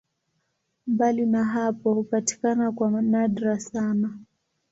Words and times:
Mbali 0.87 1.25
na 1.25 1.43
hapo 1.45 1.93
hupatikana 1.93 2.71
kwa 2.71 2.91
nadra 3.01 3.59
sana. 3.59 4.19